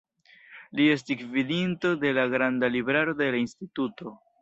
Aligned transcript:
Li 0.79 0.87
estis 0.93 1.19
gvidinto 1.27 1.93
de 2.07 2.17
la 2.21 2.27
granda 2.35 2.73
libraro 2.81 3.19
de 3.25 3.33
la 3.37 3.47
instituto. 3.47 4.21